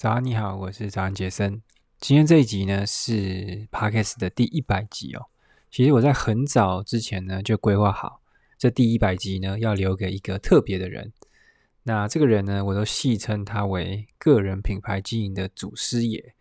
[0.00, 1.60] 早安，你好，我是早安杰森。
[1.98, 5.26] 今天这一集呢是 Podcast 的第一百集哦。
[5.70, 8.22] 其实我在很早之前呢就规划好，
[8.56, 11.12] 这第一百集呢要留给一个特别的人。
[11.82, 16.32] 那这个人呢，我都戏称他为个人品牌经营的祖师爷。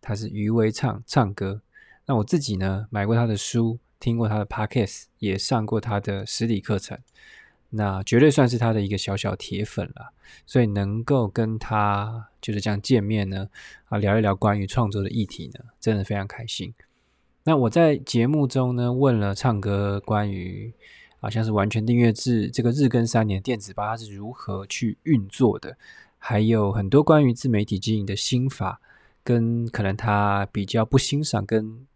[0.00, 1.62] 他是于为畅，畅哥。
[2.06, 6.98] 那我自己呢买过他的书，听过他的 Podcast，也上过他的实体课程。
[7.76, 10.12] 那绝对算是他的一个小小铁粉了，
[10.46, 13.48] 所以能够跟他就是这样见面呢，
[13.86, 16.72] 啊，聊一聊关于创作的议题呢，真的非常开心。
[17.42, 20.72] 那我在节目中呢问了唱歌关于
[21.18, 25.76] 好像是完全订阅制这个日更三年电子报它是如何去运作的，
[26.18, 28.80] 还有很多关于自媒体经营的心法，
[29.22, 31.86] 跟可能他比较不欣赏跟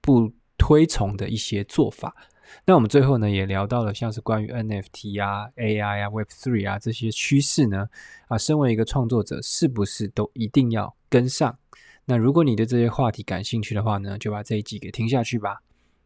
[0.00, 2.16] 不推崇的一些做法。
[2.64, 7.88] 那我们最后呢，也聊到了像是关于 NFT 啊、AI 啊、Web3 啊这些趋势呢，
[8.28, 11.58] 啊，身为一个创作者，是不是都一定要跟上？
[12.04, 15.62] 那如果你对这些话题感兴趣的话呢，就把这一集给听下去吧。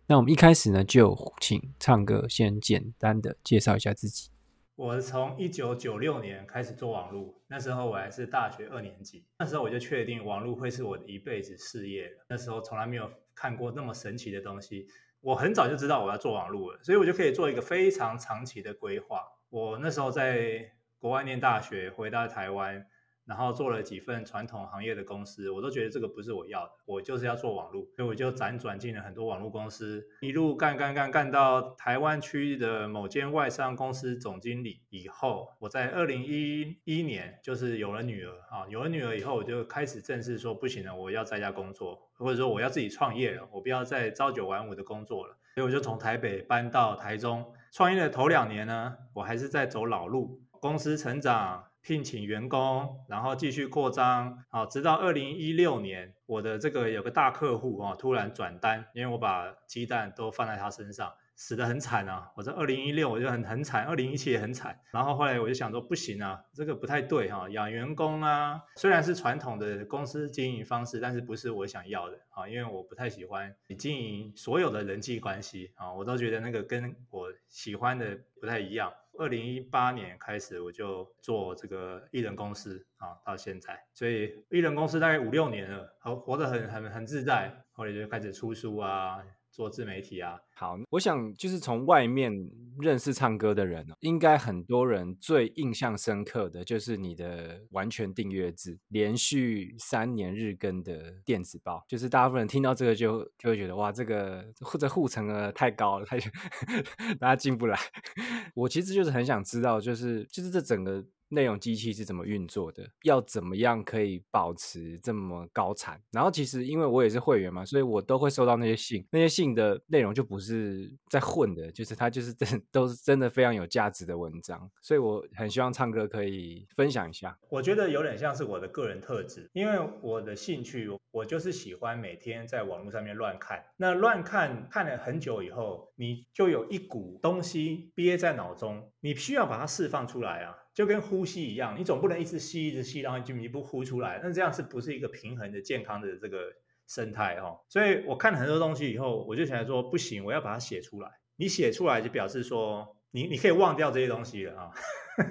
[0.09, 4.29] 那我们一开始呢，就请畅哥先简单的介绍一下自己。
[4.75, 12.11] 我从一九九六年开始做网络，那时候我还是大学二年级，那时候我就确定网络会是我的一辈子事业。
[12.29, 14.89] 那时候从来没有看过那么神奇的东西。
[15.23, 19.23] 我很早就知道我要做网络了，所以我就可以做一个非常长期的规划。
[19.49, 22.87] 我那时候在国外念大学，回到台湾。
[23.25, 51.67] 然后做了几份传统行业的公司，我都觉得这个不是我要的，我就是要做网络，所以我就辗转进了很多网络公司，一路干干干干到台湾区的某间外商公司总经理以后，我在二零一一年就是有了女儿啊，有了女儿以后，我就开始正式说不行了，我要在家工作，或者说我要自己创业了，我不要再朝九晚五的工作了，所以我就从台北搬到台中，创业的头两年呢，我还是在走老路，公司成长。
[51.83, 62.31] 聘请员工，然后继续扩张，好，直到二零一六年，我的这个有个大客户啊，突然转单，因为我把鸡蛋都放在他身上，死得很惨啊！
[62.37, 78.93] 我在二零一六我就很很惨，二零一七也很惨，然后后来我就想说不行啊，这个不太对哈，养员工啊，虽然是传统的公司经营方式，但是不是我想要的啊，因为我不太喜欢经营所有的人际关系啊，我都觉得那个跟我喜欢的不太一样。
[79.19, 89.23] 二零一八年开始，我就做这个艺人公司啊，到现在，所以艺人公司大概五六年了，活活得很很很自在，后来就开始出书啊。
[89.53, 92.33] 做自媒体啊，好，我想就是从外面
[92.81, 106.19] 认识唱歌的人，应该很多人最印象深刻的就是你的完全订阅制，连续三年日更的电子报，就是大部分人听到这个就就会觉得哇，这个或者护城河太高了，太
[107.21, 107.79] 大家进不来。
[108.57, 111.05] 我其实就是很想知道，就是就是这整个。
[111.33, 112.87] 内容机器是怎么运作的？
[113.05, 116.01] 要怎么样可以保持这么高产？
[116.13, 127.37] 然后其实因为我也是会员嘛，所以我都会收到那些信，那些信的内容就不是在混的，就是它就是真都是真的非常有价值的文章，所以我很希望唱歌可以分享一下。
[127.49, 133.65] 我觉得有点像是我的个人特质，因为我的兴趣，我就是喜欢每天在网络上面乱看。
[133.77, 140.57] 那乱看看了很久以后，你就有一股东西憋在脑中，你需要把它释放出来啊。
[140.75, 146.53] 就跟呼吸一样，你总不能一直吸一直吸，然后就你不呼出来，那这样是不是一个平衡的、健康的这个
[146.87, 147.61] 生态哦？
[147.69, 151.11] 所以我看了很多东西以后，我就想说，不行，我要把它写出来。
[151.37, 154.71] 你写出来就表示说，你你可以忘掉这些东西了啊，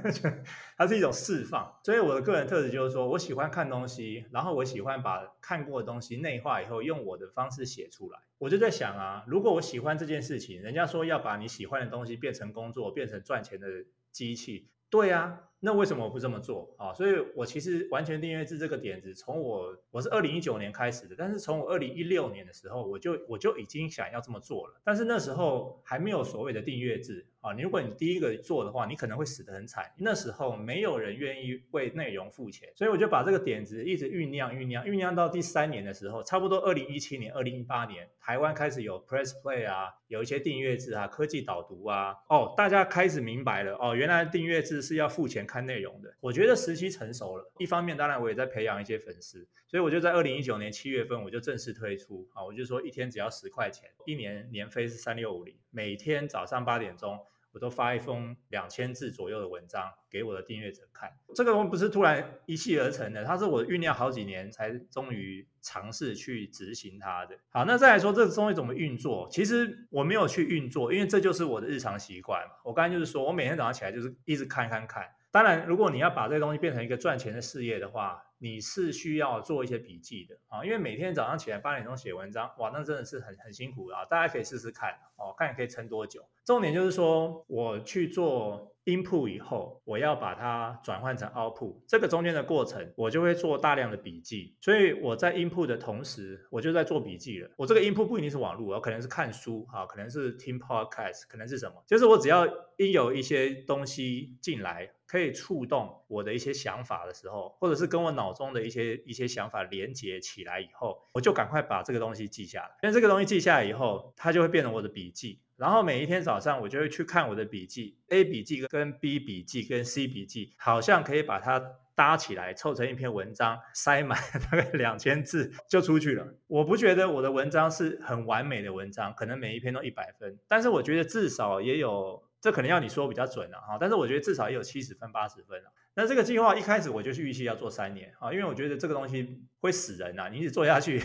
[0.77, 1.79] 它是一种释放。
[1.83, 8.19] 所以我的个人特质就是说，我喜欢看东西，然后我喜欢把看过的东西内化以后，用我的方式写出来。
[8.37, 13.67] 我就在想啊，如果我喜欢这件事情，人家说要把你喜欢的东西变成工作，变成赚钱的
[14.11, 14.67] 机器。
[14.91, 16.91] 对呀，那为什么我不这么做啊？
[16.93, 27.25] 所以我其实完全订阅制这个点子，从我我是二零一九年开始的，但是从我二零一六年的时候，我就我就已经想要这么做了，但是那时候还没有所谓的订阅制。
[27.41, 29.91] 啊，你如果你第一个做的话，你可能会死得很惨。
[29.97, 46.13] 那时候没有人愿意为内容付钱，所以我就把这个点子一直酝酿、酝酿、酝酿到第三年的时候，差不多二零一七年、二零一八年，台湾开始有 Press Play 啊，有一些订阅制啊，科技导读啊，哦，大家开始明白了哦，原来订阅制是要付钱看内容的。
[46.21, 47.51] 我觉得时机成熟了。
[47.57, 57.19] 一方面，当然我也在培养一些粉丝，所以我就在二零一九年七月份我就正式推出啊，我就说一天只要十块钱，一年年费是三六五零，每天早上八点钟。
[57.53, 67.37] 我都发一封两千字左右的文章给我的订阅者看，这个不是突然一气而成的，它是我酝酿好几年才终于尝试去执行它的。
[67.49, 69.27] 好，那再来说这个东西怎么运作？
[69.29, 72.41] 其实我没有去运作，因为这就是我的日常习惯。
[72.63, 75.05] 我刚才就是说我每天早上起来就是一直看看看。
[75.31, 84.03] 当然，如果你要把这个东西变成一个赚钱的事业的话，你是需要做一些笔记的啊，因为每天早上起来八点钟写文章，哇，那真的是很很辛苦啊。
[84.05, 86.21] 大家可以试试看哦，看你可以撑多久。
[86.43, 94.57] 重点就是说，我去做 input 以后，我要把它转换成 output，这个中间的过程，我就会做大量的笔记。
[94.59, 97.49] 所以我在 input 的同时，我就在做笔记了。
[97.55, 104.91] 我这个 input 不一定是网络，可能是看书啊，可能是听 podcast，可能是什么，就是我只要一有一些东西进来。
[105.11, 112.69] 可以触动我的一些想法的时候，或者是跟我脑中的一些一些想法连接起来以后，我就赶快把这个东西记下来。
[112.81, 115.41] 因为这个东西记下来以后，它就会变成我的笔记。
[115.57, 121.61] 然后每一天早上，我就会去看我的笔记，A 笔记跟 B 笔记跟 C 笔记，好像可以把它
[121.93, 124.17] 搭起来，凑成一篇文章，塞满
[124.49, 126.25] 大概两千字就出去了。
[126.47, 132.23] 我不觉得我的文章是很完美的文章，可能每一篇都一百分，但是我觉得至少也有。
[132.41, 135.71] 这可能要你说比较准了哈，但是我觉得至少也有七十分、八十分了。
[135.93, 140.99] 那这个计划一开始我就预期要做三年啊，因为我觉得这个东西会死人呐，你一直做下去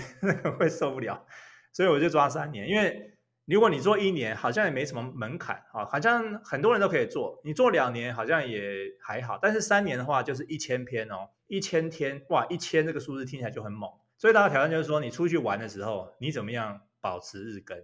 [0.59, 1.27] 会受不了，
[1.73, 2.67] 所以我就抓三年。
[2.67, 3.13] 因为
[3.45, 7.41] 如果你做一年，好像也没什么门槛啊，好像很多人都可以做。
[7.45, 13.91] 你做两年好像也还好，但是三年的话就是一千篇哦，一千天哇，一千这个数字听起来就很猛。
[14.17, 17.77] 最大的挑战就是说，你出去玩的时候，你怎么样保持日更？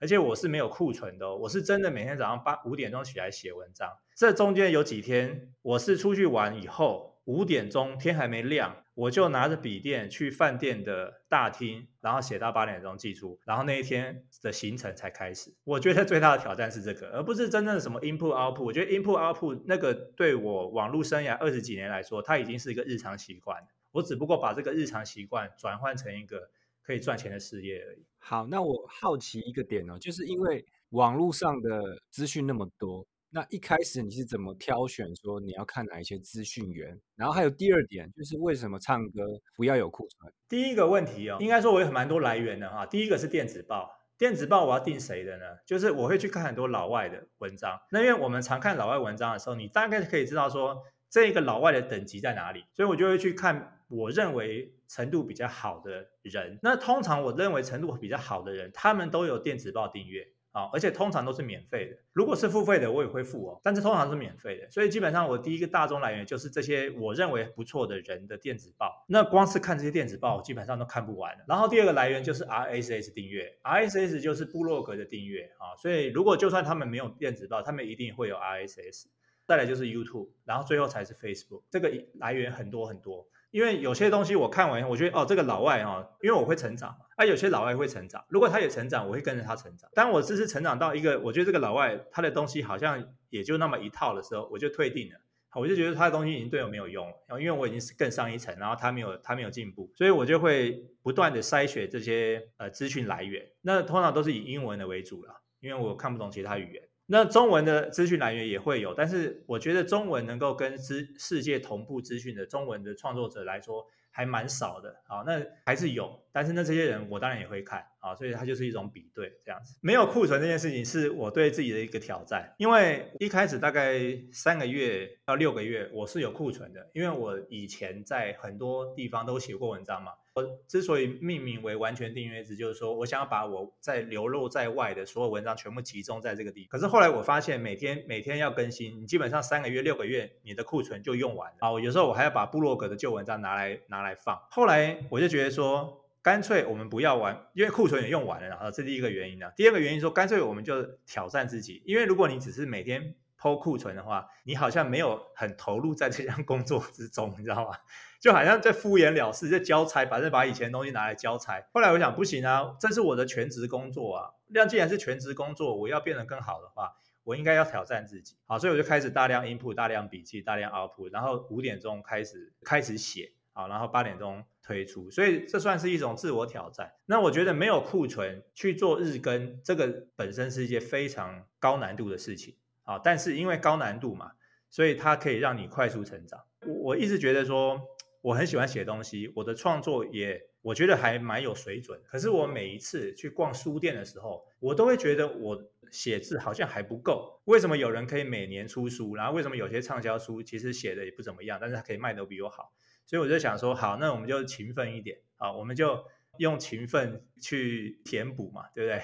[0.00, 3.90] 而且我是没有库存的，我是真的每天早上八五点钟起来写文章。
[4.14, 15.54] 这中间有几天我是出去玩以后，五点钟天还没亮，我就拿着笔电去饭店的大厅，然后写到八点钟寄出，然后那一天的行程才开始。
[15.64, 18.62] 我觉得最大的挑战是这个，而不是真正的什么 input output。
[18.62, 23.62] 我觉得 input output 那个对我网络生涯二十几年来说，它已经是一个日常习惯。
[23.90, 26.50] 我只不过把这个日常习惯转换成一个
[26.88, 28.02] 可以赚钱的事业而已。
[28.16, 36.98] 好，那我好奇一个点哦，就是因为网络上的资讯那么多，那一开始你是怎么挑选说你要看哪一些资讯源？
[37.14, 39.20] 然后还有第二点，就是为什么唱歌
[39.54, 40.32] 不要有库存？
[40.48, 42.86] 第一个问题哦，应该说我有蛮多来源的哈。
[42.86, 45.44] 第一个是电子报，电子报我要订谁的呢？
[45.66, 47.78] 就是我会去看很多老外的文章。
[47.90, 54.72] 那因为我们常看老外文章的时候，你大概可以知道说这个老外的等级在哪里，所以我就会去看我认为。
[54.88, 61.96] 程度比较好的人，那通常我认为程度比较好的人，他们都有电子报订阅啊，而且通常都是免费的。
[62.14, 64.70] 如果是付费的，我也会付哦，但是通常是免费的。
[64.70, 69.04] 所以基本上我第一个大宗来源就是这些我认为不错的人的电子报。
[69.06, 71.44] 那光是看这些电子报，我基本上都看不完了。
[71.46, 75.76] 然后第二个来源就是 RSS 订阅，RSS 就是部落格的订阅啊。
[75.76, 79.08] 所以如果就算他们没有电子报，他们一定会有 RSS。
[79.46, 81.62] 再来就是 YouTube，然后最后才是 Facebook。
[81.70, 83.26] 这个来源很多很多。
[83.50, 89.88] 因为有些东西我看完，我觉得哦，这个老外哦，因为我会成长嘛，啊，有些老外会成长，如果他也成长，我会跟着他成长。
[89.94, 95.14] 当我只是成长到一个，我觉得这个老外他的东西好像也就那么一套的时候，我就退订了。
[95.54, 103.44] 我就觉得他的东西已经对我没有用了，因为我已经是更上一层，然后他没有他没有进步，所以我就会不断的筛选这些呃资讯来源。
[103.62, 106.87] 那通常都是以英文的为主了，因为我看不懂其他语言。
[107.10, 115.24] 那中文的资讯来源也会有，但是我觉得中文能够跟世世界同步资讯的中文的创作者来说还蛮少的啊。
[115.24, 119.78] 那还是有，但是那这些人我当然也会看啊，所以它就是一种比对这样子。
[119.80, 123.98] 没有库存这件事情是我对自己的一个挑战，因为一开始大概
[124.30, 130.12] 三个月到六个月我是有库存的，因为我以前在很多地方都写过文章嘛。
[130.38, 136.68] 我之所以命名为完全订阅制，就是说我想要把我在流露在外的所有文章全部集中在这个地方。
[136.70, 141.80] 可是后来我发现，每天每天要更新，你基本上三个月、六个月，你的库存就用完了啊。
[141.80, 144.40] 有时候我还要把部落格的旧文章拿来拿来放。
[144.50, 148.70] 后来我就觉得说，干脆我们不要玩，因为库存也用完了然后。
[148.70, 149.50] 这是第一个原因呢。
[149.56, 157.76] 第二个原因说，干脆我们就挑战自己，因为如果你只是每天 po 库存的话，你好像没有很投入在这项工作之中，你知道吗？
[158.20, 161.64] 就好像在敷衍了事，在交差，反正把以前的东西拿来交差。
[161.72, 164.34] 后来我想，不行啊，这是我的全职工作啊。
[164.48, 168.36] 那既然是全职工作，我要变得更好的话，我应该要挑战自己。
[168.46, 175.08] 好，所以我就开始大量 input、大量笔记、大量 output，然后五点钟开始开始写，好，然后八点钟推出。
[175.12, 176.94] 所以这算是一种自我挑战。
[177.06, 182.56] 那我觉得没有库存去做日更，这个本身是一件非常高难度的事情。
[182.88, 184.32] 啊，但是因为高难度嘛，
[184.70, 186.40] 所以它可以让你快速成长。
[186.66, 187.80] 我我一直觉得说。
[188.20, 191.98] 我很喜欢写东西，我的创作也我觉得还蛮有水准。
[192.04, 195.56] 可是我每一次去逛书店的时候，我都会觉得我
[195.92, 197.40] 写字好像还不够。
[197.44, 199.14] 为什么有人可以每年出书？
[199.14, 202.72] 然后为什么有些畅销书其实写的也不怎么样，但是他可以卖的比我好？
[203.06, 206.04] 所以我就想说，好，那我们就勤奋一点啊，我们就
[206.38, 209.00] 用勤奋去填补嘛，对不对？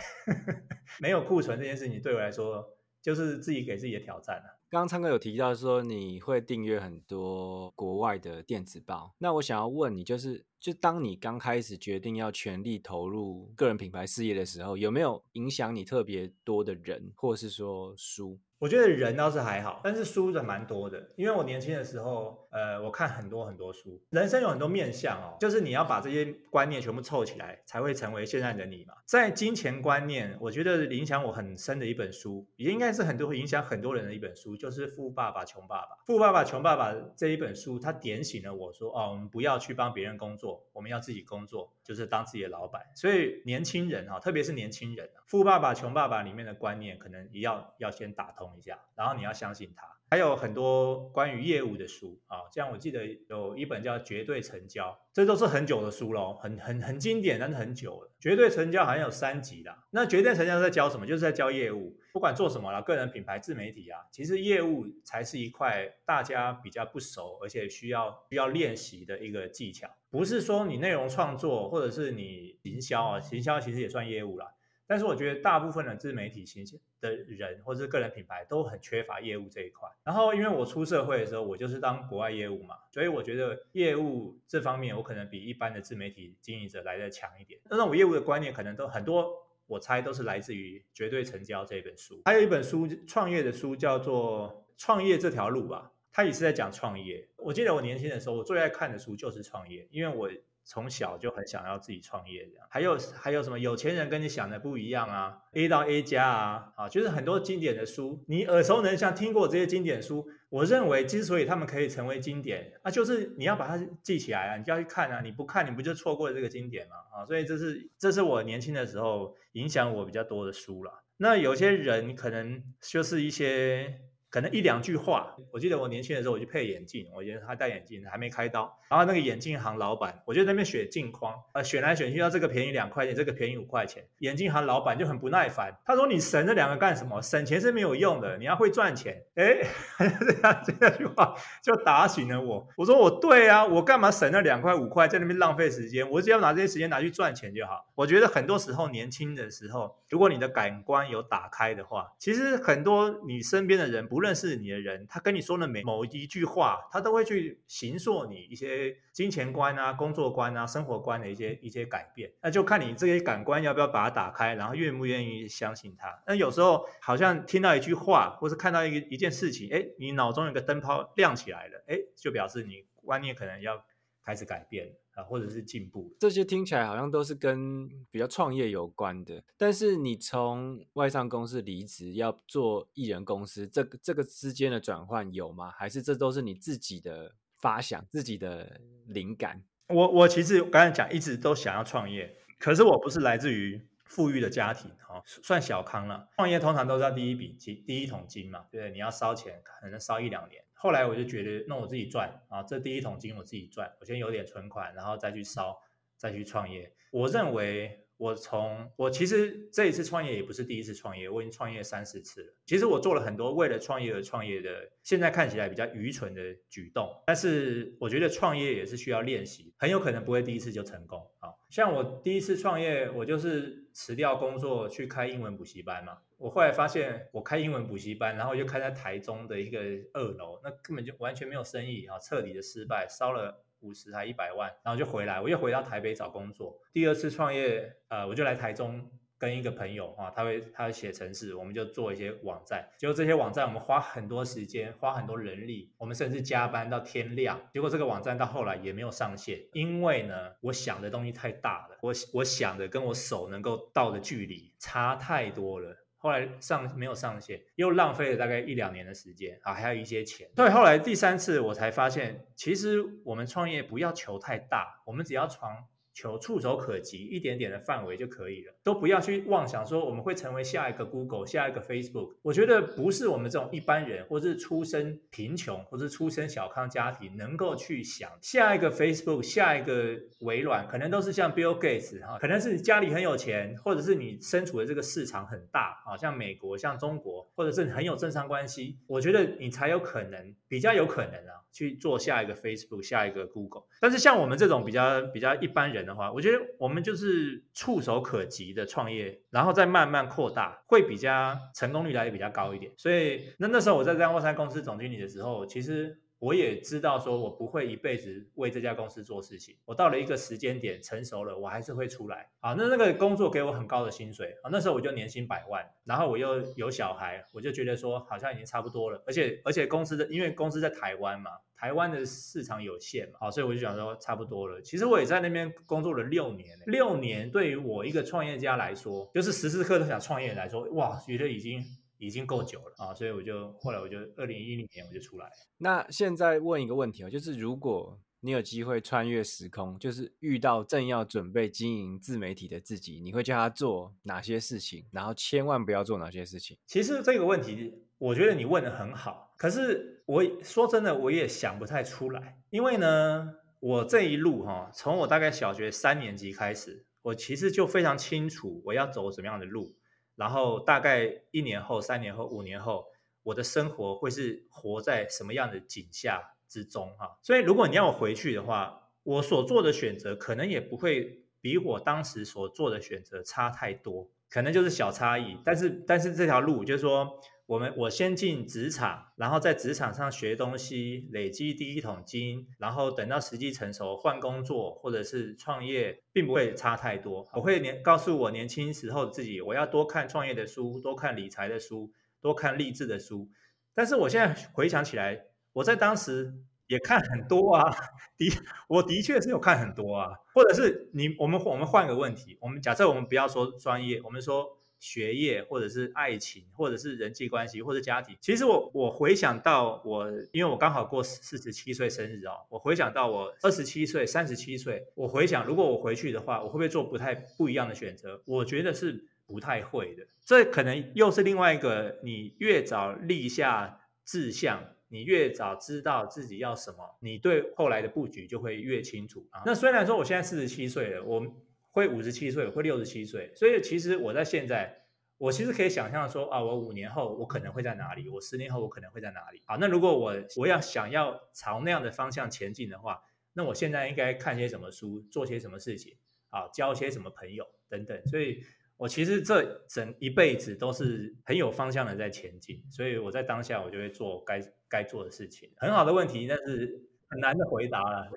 [1.00, 2.73] 没有库存这件事情对我来说，
[3.04, 4.58] 就是自己给自己的挑战了。
[4.70, 18.40] 刚刚昌哥有提到说你会订阅很多国外的电子报，那我想要问你，就是就当你刚开始决定要全力投入个人品牌事业的时候，有没有影响你特别多的人，或是说书？
[18.58, 21.12] 我觉得人倒是还好，但是书的蛮多的。
[21.16, 24.00] 因为我年轻的时候，呃，我看很多很多书。
[24.10, 28.94] 人生有很多面向哦，就是你要把这些观念全部凑起来，才会成为现在的你嘛。
[29.06, 35.96] 在金钱观念，我觉得影响我很深的一本书，也应该是很多影响很多人的一本书，就是《富爸爸穷爸爸》。
[36.06, 42.82] 《富爸爸穷爸爸》这一本书，它点醒了我说：哦，我们不要去帮别人工作，我们要自己工作，就是当自己的老板。
[42.94, 49.88] 所以年轻人哈，特别是年轻人，《富爸爸穷爸爸》里面的观念，可能也要要先打通一下，然后你要相信他。
[50.10, 58.08] 还有很多关于业务的书啊，像我记得有一本叫《绝对成交》，这都是很久的书喽，很很很经典，但是很久了。
[58.20, 59.84] 《绝对成交》好像有三集啦。
[59.90, 61.06] 那《绝对成交》在教什么？
[61.06, 69.88] 就是在教业务，不管做什么啦，个人品牌、自媒体啊，其实业务才是一块大家比较不熟，而且需要需要练习的一个技巧。
[70.10, 74.53] 不是说你内容创作或者是你行销啊，行销其实也算业务啦。
[74.86, 79.88] 但是我觉得大部分的自媒体形象的人或者个人品牌都很缺乏业务这一块。
[80.04, 87.58] 然后因为我出社会的时候，我就是当国外业务嘛，所以我觉得业务这方面我可能比一般的自媒体经营者来得强一点。
[87.70, 89.32] 那种业务的观念可能都很多，
[89.66, 92.20] 我猜都是来自于《绝对成交》这本书。
[92.26, 97.26] 还有一本书，创业的书叫做《创业这条路》吧，它也是在讲创业。
[97.36, 100.30] 我记得我年轻的时候，我最爱看的书就是创业，因为我。
[100.64, 110.26] 从小就很想要自己创业，这样还有还有什么有钱人跟你想的不一样啊？A 到 A 加啊，啊，就是很多经典的书，你耳熟能详听过这些经典书。
[110.48, 116.96] 我认为之所以他们可以成为经典，啊，就是你要把它记起来啊，你就要去看啊，你不看你不就错过了这个经典吗？
[117.12, 121.04] 啊，所以这是这是我年轻的时候影响我比较多的书了。
[121.18, 124.00] 那有些人可能就是一些。
[124.34, 137.22] 可能一两句话，我记得我年轻的时候我去配眼镜，我觉得他戴眼镜还没开刀，然后那个眼镜行老板，我就在那边选镜框，呃，选来选去，要这个便宜两块钱，这个便宜五块钱，眼镜行老板就很不耐烦，他说：“你省这两个干什么？
[137.22, 139.58] 省钱是没有用的，你要会赚钱。”哎，
[139.98, 142.66] 这样这句话就打醒了我。
[142.76, 146.10] 我说：“我对啊，我干嘛省那两块五块在那边浪费时间？
[146.10, 154.23] 我只要拿这些时间拿去赚钱就好。”我觉得很多时候年轻的时候，如果你的感官有打开的话，其实很多你身边的人不。
[154.24, 162.32] 认识你的人，他跟你说的每某一句话，他都会去形塑你一些金钱观啊、工作观啊、生活观的一些一些改变。
[162.42, 166.22] 那就看你这些感官要不要把它打开，然后愿不愿意相信他。
[166.26, 173.84] 那有时候好像听到一句话，或是看到一一件事情，哎，你脑中有个灯泡亮起来了，哎，就表示你观念可能要
[174.24, 174.92] 开始改变了。
[175.14, 179.42] 啊，或者是进步，这些听起来好像都是跟比较创业有关的。
[179.56, 185.70] 但是你从外商公司离职要做艺人公司，这个这个之间的转换有吗？
[185.70, 189.62] 还是这都是你自己的发想、自己的灵感？
[189.88, 196.28] 我我其实刚才讲一直都想要创业，可是我不是来自于富裕的家庭，哈，算小康了。
[196.36, 200.63] 创业通常都是要第一笔金、第一桶金嘛，对，你要烧钱，可能烧一两年。
[200.84, 205.74] 后来我就觉得，那我自己赚啊，这第一桶金我自己赚，我先有点存款，然后再去烧，
[206.18, 206.92] 再去创业。
[207.10, 212.54] 我认为我从我其实这一次创业也不是第一次创业，我已经创业三四次了。
[212.66, 221.18] 其实我做了很多为了创业而创业的，现在看起来比较愚蠢的举动，但是我觉得创业也是需要练习，很有可能不会第一次就成功。
[221.40, 226.18] 啊，像我第一次创业，我就是辞掉工作去开英文补习班嘛。
[226.44, 229.78] 我后来发现，我开英文补习班，然后又开在台中的一个
[230.12, 236.78] 二楼，那根本就完全没有生意啊，彻底的失败，烧了五十还一百万，然后就回来，我又回到台北找工作。
[236.92, 242.90] 第二次创业，呃，我就来台中跟一个朋友啊，他会他会写程式，我们就做一些网站。
[242.98, 247.58] 结果这些网站我们花很多时间，花很多人力，我们甚至加班到天亮。
[247.72, 256.03] 结果这个网站到后来也没有上线，因为呢，我想的东西太大了，我我想的跟我手能够到的距离差太多了。
[256.24, 260.48] 后来上没有上线，又浪费了大概一两年的时间啊，还有一些钱。
[260.56, 265.84] 所以后来第三次我才发现，其实我们创业不要求太大，我们只要闯。
[266.14, 272.36] 求触手可及一点点的范围就可以了，都不要去妄想说我们会成为下一个 Google、下一个 Facebook。
[272.40, 293.82] 我觉得不是我们这种一般人，或是出身贫穷，或是出身小康家庭能够去想下一个 Facebook、下一个微软，可能都是像 Bill Gates 哈，可能是你家里很有钱，或者是你身处的这个市场很大啊，像美国、像中国，或者是很有政商关系，我觉得你才有可能，比较有可能啊，去做下一个 Facebook、下一个 Google。
[294.00, 296.03] 但是像我们这种比较比较一般人。
[296.06, 302.92] 的话，我觉得我们就是触手可及的创业，然后再慢慢扩大，会比较成功率来的比较高一点。
[302.96, 306.20] 所以那那时候我在这家沃山公司总经理的时候，其实。
[306.40, 309.74] 我也知道，说我不会一辈子为这家公司做事情。
[309.86, 312.50] 我到了一个时间点成熟了，我还是会出来。
[312.60, 319.22] 好，那那个工作给我很高的薪水啊，那时候我就年薪百万，然后我又有小孩，我就觉得说好像已经差不多了。
[319.26, 324.80] 而且而且公司的，因为公司在台湾嘛，台湾的市场有限嘛，好，所以我就想说差不多了。
[324.80, 331.82] 其实我也在那边工作了六年，六年对于我一个创业家来说，就是时时刻都想创业来说，哇，觉得已经。
[332.18, 335.50] 已经够久了啊，所以我就后来我就二零一零年我就出来。
[335.76, 345.04] 那现在问一个问题哦，就是如果你有机会穿越时空，就是遇到正要准备经营自媒体的自己，你会叫他做哪些事情？
[345.10, 346.78] 然后千万不要做哪些事情？
[346.86, 349.52] 其实这个问题，我觉得你问得很好。
[349.56, 359.94] 可是我说真的，我也想不太出来，因为呢，我这一路哈，从我大概小学三年级开始，我其实就非常清楚我要走什么样的路。
[360.34, 363.04] 然后大概一年后、三年后、五年后，
[363.44, 367.38] 我的生活会是活在什么样的景象之中哈？
[367.42, 375.58] 所以如果你要我回去的话，我所做的选择可能也不会比我当时所做的选择差太多，可能就是小差异。
[375.64, 377.40] 但是但是这条路就是说。
[377.66, 387.48] 我们我先进职场，然后在职场上学东西，累积第一桶金，然后等到时机成熟换工作或者是创业，并不会差太多。
[387.54, 393.48] 我会年告诉我年轻时候的自己，我要多看创业的书，多看理财的书，多看励志的书。
[393.94, 396.52] 但是我现在回想起来，我在当时
[396.86, 397.90] 也看很多啊，
[398.36, 398.52] 的
[398.88, 400.34] 我的确是有看很多啊。
[400.52, 404.78] 或者是你我们我们换个问题，我们假设我们不要说专业，我们说。
[405.04, 408.34] 学业，或者是爱情，或者是人际关系，或者家庭。
[408.40, 418.42] 其实我我回想到我，因为我刚好过四十七岁生日哦，我回想到我二十七岁、三十七岁，我回想如果我回去的话，我会不会做不太不一样的选择？
[418.46, 420.26] 我觉得是不太会的。
[420.42, 429.60] 这可能又是另外一个，你越早立下志向，你越早知道自己要什么，你对后来的布局就会越清楚啊。
[429.66, 431.46] 那虽然说我现在四十七岁了，我。
[431.94, 435.04] 会五十七岁，会六十七岁，所以其实我在现在，
[435.38, 439.62] 我其实可以想象说啊，我五年后我可能会在哪里，我十年后我可能会在哪里。
[439.64, 446.16] 好，那如果我我要想要朝那样的方向前进的话，那我现在应该看些什么书，做些什么事情，
[446.50, 448.26] 啊，交些什么朋友等等。
[448.26, 448.64] 所以
[448.96, 455.70] 我其实这整一辈子都是很有方向的在前进，所以我在当下我就会做该该做的事情。
[455.76, 458.28] 很好的问题，但是很难的回答了，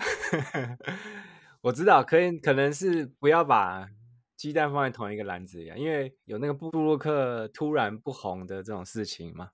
[0.64, 0.78] 样。
[1.60, 3.88] 我知道，可以可能是不要把
[4.36, 9.50] 鸡蛋放在同一个篮子里，因为有那个布洛克突然不红的这种事情嘛，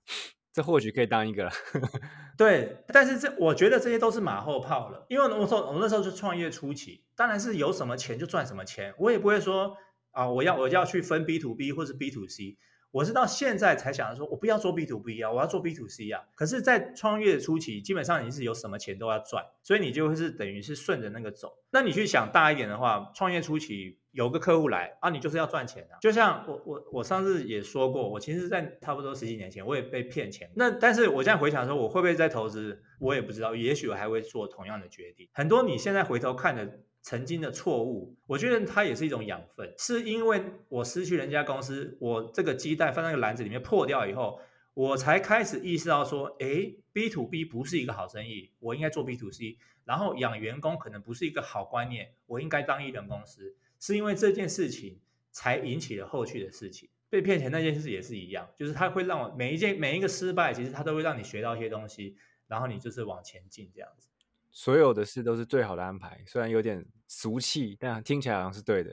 [0.53, 1.49] 这或许可以当一个。
[2.37, 9.75] 对，但是这我觉得这些都是马后炮了，因为我说我那时候是创业初期，当然是有什么钱就赚什么钱，我也不会说
[10.11, 12.57] 啊，我要我要去分 B to B 或是 B to C。
[12.95, 16.23] 我是到现在才想说，我不要做 B to B 啊，我要做 B to C 啊。
[16.33, 21.57] 可是，在创业初期，基本上你是有什么钱都要赚，所以你就是等于是顺着那个走。
[21.71, 25.99] 那你去想大一点的话，创业初期有个客户来啊，你就是要赚钱啊。
[25.99, 30.49] 就像我我我上次也说过，我其实，在差不多十几年前，我也被骗钱。
[30.55, 35.27] 那但是我现在回想说，我会不会再投资，我也不知道，也许我还会做同样的决定。
[35.33, 36.79] 很多你现在回头看的。
[37.05, 39.71] 曾经的错误，我觉得它也是一种养分。
[39.77, 44.41] 是因为我失去人家公司，我这个鸡蛋放在那个篮子里面破掉以后，
[44.73, 49.59] 我才开始意识到说，哎，B to B 不是一个好生意，我应该做 B to C。
[49.83, 53.55] 然后养员工可能不是一个好观念，我应该当一人公司。
[53.79, 56.89] 是因为这件事情才引起了后续的事情。
[57.07, 64.09] 被骗钱那件事也是一样，就是它会让我每一件每一个失败，其实它都会让你学到一些东西，然后你就是往前进这样子。
[64.49, 68.91] 所有的事都是最好的安排，虽然有点俗气，但听起来好像是对的。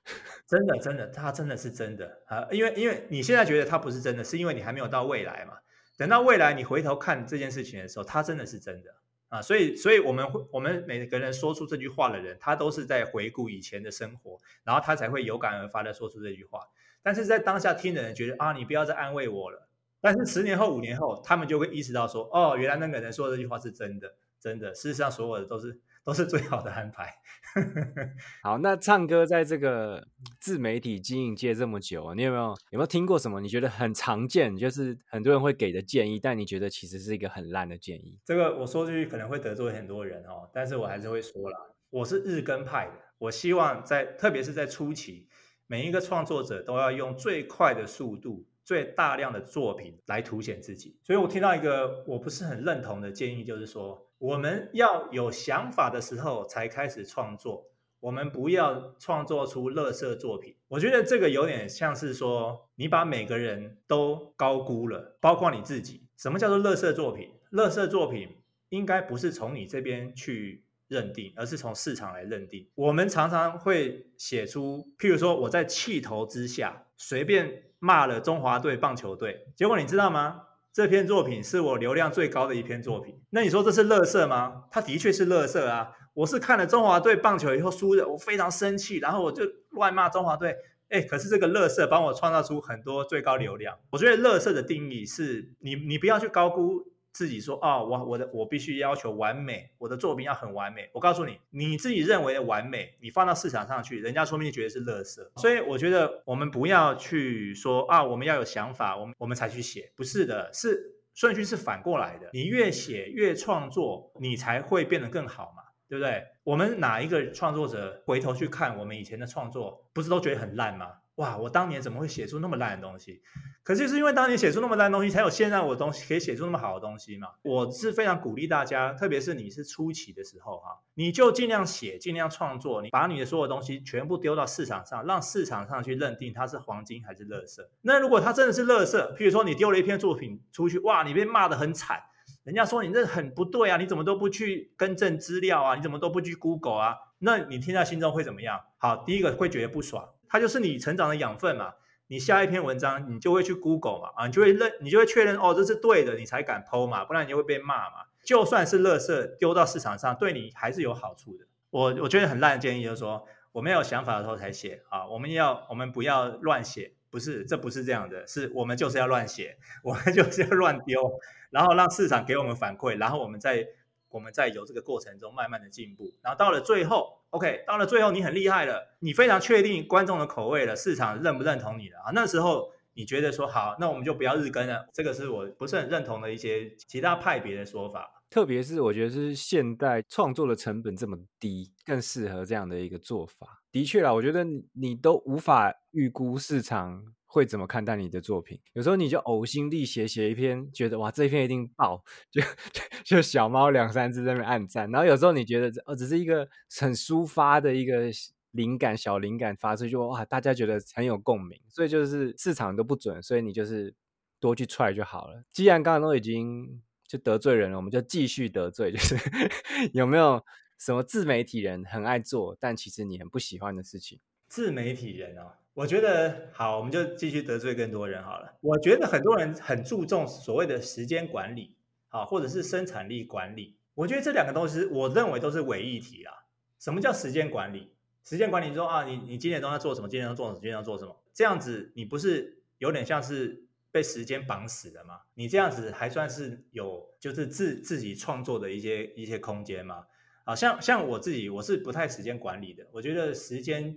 [0.46, 2.46] 真的，真的，它真的是真的啊！
[2.50, 5.54] 因为，因为你现在觉得它不是真的，是因为你还没有到未来嘛。
[5.96, 8.94] 等到未来你回头看这件事情的时候，它真的是真的
[9.28, 9.40] 啊！
[9.40, 16.60] 所以，所以我们会，我们每个人说出这句话的人，他都是在回顾以前的生活，然后他才会有感而发的说出这句话。
[17.02, 19.68] 但是在当下听的人觉得啊，你不要再安慰我了。
[20.00, 24.14] 但是十年后、五年后，他们就会意识到说，哦，原来那个人说这句话是真的。
[24.38, 27.12] 真的，事实上，所有的都是都是最好的安排。
[28.42, 30.06] 好，那唱歌在这个
[30.40, 38.18] 自媒体经营界这么久，你有没有有没有听过什么你觉得很常见，就是很多人会给的建议，但你觉得其实是一个很烂的建议？
[38.24, 41.58] 这个我说出去可能会得罪很多人哦，但是我还是会说啦，
[41.90, 45.28] 我是日更派的，我希望在特别是在初期，
[45.66, 48.46] 每一个创作者都要用最快的速度。
[48.64, 57.66] 最大量的作品来凸显自己，所以我听到一个我不是很认同的建议，就是说我们要有想法的时候才开始创作，
[58.00, 60.56] 我们不要创作出垃圾作品。
[60.68, 66.06] 我觉得这个有点像是说，你把每个人都高估了，包括你自己。
[66.16, 67.32] 什么叫做垃圾作品？
[67.52, 72.68] 垃圾作品应该不是从你这边去认定，而是从市场来认定。
[72.74, 80.42] 我们常常会写出，譬如说我在气头之下随便骂了中华队棒球队，结果你知道吗？
[80.74, 83.14] 这篇作品是我流量最高的一篇作品。
[83.30, 84.64] 那你说这是垃圾吗？
[84.72, 85.92] 它的确是垃圾啊。
[86.14, 90.52] 我是看了中华队棒球以后输的，我非常生气，然后我就乱骂中华队。
[90.88, 93.78] 哎，可是这个垃圾帮我创造出很多最高流量。
[93.90, 96.84] 我觉得垃圾的定义是你，你不要去高估
[97.14, 100.90] 自己说，啊哦，我我的我必须要求完美，我的作品要很完美。
[100.92, 105.26] 我告诉你，你自己认为的完美，你放到市场上去，人家说不定觉得是垃圾。
[105.40, 112.28] 所以我觉得我们不要去说啊，我们要有想法，我们我们才去写，不是的，是顺序是反过来的。
[112.32, 115.62] 你越写越创作，你才会变得更好嘛。
[115.86, 116.24] 对不对？
[116.42, 120.92] 我们哪一个创作者回头去看我们以前的创作，不是都觉得很烂吗？
[121.16, 123.22] 哇，我当年怎么会写出那么烂的东西？
[123.62, 127.28] 可是是因为当年写出那么烂的东西，才有现在我的东西可以写出那么好的东西嘛。
[127.42, 137.64] 我是非常鼓励大家，特别是你是初期的时候哈，你就尽量写，尽量创作，你把你的所有东西全部丢到市场上，让市场上去认定它是黄金还是垃圾。
[137.82, 142.02] 那如果它真的是垃圾，譬如说你丢了一篇作品出去，哇，你被骂得很惨。
[142.42, 145.76] 人家说你这很不对啊，你怎么都不去更正资料啊？
[145.76, 146.96] 你怎么都不去 Google 啊？
[147.18, 148.60] 那你听在心中会怎么样？
[148.76, 151.74] 好，第一个会觉得不爽，它就是你成长的养分嘛。
[152.08, 157.96] 你下一篇文章，你就会去 Google 嘛，啊，你就会认，你就会确认哦，这是对的，你才敢 PO 嘛，不然你就会被骂嘛。
[158.24, 161.46] 就算是垃圾丢到市场上，对你还是有好处的。
[161.70, 166.94] 我我觉得很烂的建议就是说，我们有想法的时候才写啊，我们要我们不要乱写。
[167.10, 173.68] 不是，这不是这样的，是我们就是要乱写， 我们就是要乱丢，然后让市场给我们反馈，然后我们再
[174.14, 182.12] 我们在有这个过程中慢慢的进步，然后到了最后，OK，到了最后你很厉害了，你非常确定观众的口味了，市场认不认同你了啊？
[182.14, 188.08] 那时候你觉得说好，那我们就不要日更了，这个是我不是很认同的一些其他派别的说法。
[188.30, 193.62] 特别是我觉得是现代创作的成本这么低，更适合这样的一个做法。
[193.72, 198.60] 的确啦，我觉得你都无法预估市场会怎么看待你的作品。
[198.74, 202.40] 有时候你就呕心沥血写一篇，觉得哇，这一篇一定爆，就
[203.04, 204.88] 就小猫两三只在那边按赞。
[204.90, 208.10] 然后有时候你觉得哦，只是一个很抒发的一个
[208.52, 211.60] 灵感，小灵感发出去，哇，大家觉得很有共鸣。
[211.68, 213.92] 所以就是市场都不准，所以你就是
[214.38, 215.42] 多去踹就好了。
[215.50, 216.80] 既然刚刚都已经。
[217.06, 218.90] 就得罪人了，我们就继续得罪。
[218.90, 219.14] 就是
[219.92, 220.42] 有没有
[220.78, 224.18] 什么自媒体人很爱做，但其实你很不喜欢的事情？
[224.48, 228.56] 自媒体人哦，我觉得好，我们就继续得罪更多人好了。
[228.60, 231.76] 我觉得很多人很注重所谓的时间管理，
[232.08, 233.76] 好，或者是生产力管理。
[233.94, 236.46] 我觉得这两个东西，我认为都是伪议题啦。
[236.78, 237.92] 什么叫时间管理？
[238.24, 240.08] 时间管理说啊，你你今年都在做什么？
[240.08, 240.60] 今年要做什么？
[240.60, 241.14] 今年要做什么？
[241.34, 243.62] 这样子，你不是有点像是？
[243.94, 245.20] 被时间绑死了吗？
[245.34, 250.06] 你这样子还算是有，就是自自己创作的一些一些空间吗？
[250.42, 252.88] 啊，像像我自己，我是不太时间管理的。
[252.90, 253.96] 我觉得时间，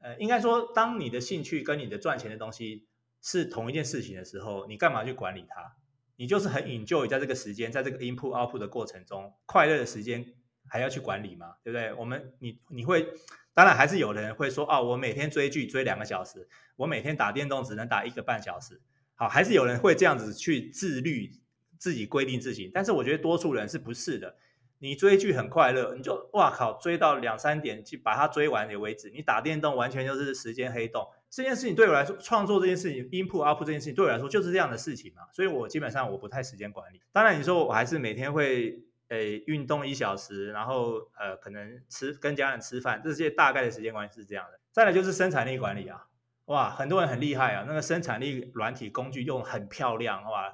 [0.00, 2.88] 呃，应该说，当你的兴趣跟你的赚钱的东西
[3.22, 5.76] 是同一件事情的时候，你干嘛去管理它？
[6.16, 10.34] 你就是很 enjoy 在这个时间，在这个 input output 的过程中，快乐的时间
[10.68, 11.54] 还要去管理吗？
[11.62, 11.92] 对不对？
[11.94, 13.08] 我们你你会，
[13.54, 18.80] 当然还是有人会说，哦，我每天追剧追两个小时，我每天打电动只能打一个半小时。
[19.14, 21.30] 好，还是有人会这样子去自律，
[21.78, 22.70] 自己规定自己。
[22.72, 24.36] 但是我觉得多数人是不是的。
[24.82, 29.10] 你追剧很快乐，你就哇靠，追到两三点去把它追完也为止。
[29.10, 31.06] 你打电动完全就是时间黑洞。
[31.28, 35.22] 这件事情对我来说，创作这件事情，input output 这件事情对我来说就是这样的事情嘛。
[35.32, 37.00] 所以我基本上我不太时间管理。
[37.12, 44.58] 当然你说我还是每天会诶运动一小时，然后呃可能吃跟家人吃饭，这些大概的时间管理是这样的。
[44.72, 46.06] 再来就是生产力管理啊。
[46.46, 47.64] 哇，很多人很厉害啊！
[47.68, 50.50] 那个生产力软体工具用很漂亮，哇，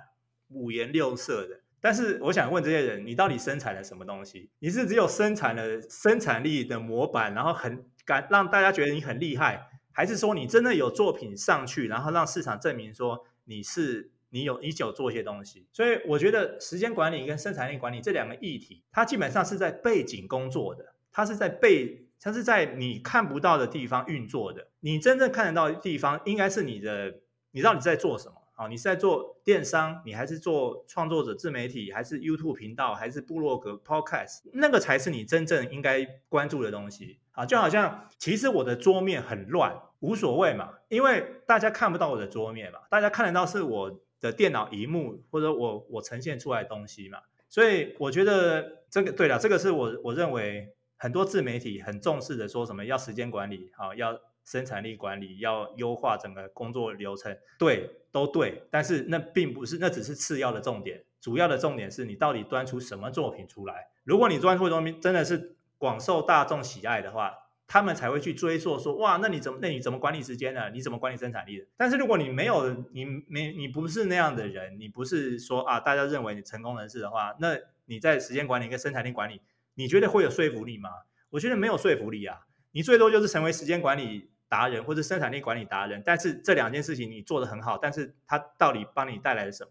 [0.48, 1.60] 五颜六色的。
[1.80, 4.50] 但是我想问这些人，你到底生产了什么东西？
[4.58, 15.66] 你是只有生产了生产力的模板，然后很敢让大家觉得你很厉害，还是说你真的有作品上去，然后让市场证明说你是你有你有做一些东西？
[15.72, 22.02] 所以我觉得时间管理跟生产力管理这两个议题，它基本上是在背景工作的，它是在背。
[22.18, 27.20] 它是在你看不到的地方运作的，你真正看得到的地方，应该是你的，
[27.52, 28.66] 你知道你在做什么啊？
[28.66, 34.40] 你是在做电商，你还是做创作者自媒体，还是 YouTube 频道，还是部落格 Podcast？
[34.52, 37.46] 那个才是你真正应该关注的东西啊！
[37.46, 50.72] 就好像其实我的桌面很乱，无所谓嘛，因为大家看不到我的桌面嘛，大家看得到是我的电脑萤幕或者我我呈现出来的东西嘛，所以我觉得这个对了，这个是我我认为。
[50.98, 63.88] 很多自媒体很重视的说什么要时间管理啊，要生产力管理，要优化整个工作流程，对，都对，但是那并不是，那只是次要的重点，主要的重点是你到底端出什么作品出来。
[64.04, 67.34] 如果你端出的东西真的是广受大众喜爱的话，
[67.66, 70.70] 他们才会去追溯说，哇，那你怎么，那你怎么管理时间呢？
[70.70, 71.66] 你怎么管理生产力的？
[71.76, 79.42] 但是如果你没有，你没，你不是那样的人，你不是说啊，大家认为你成功人士的话，那你在时间管理跟生产力管理，
[79.74, 80.88] 你觉得会有说服力吗？
[81.28, 82.46] 我觉得没有说服力啊。
[82.72, 89.70] 你最多就是成为时间管理达人或者生产力管理达人，但是这两件事情你做得很好，但是它到底帮你带来了什么？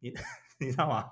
[0.00, 0.12] 你
[0.58, 1.10] 你知道吗？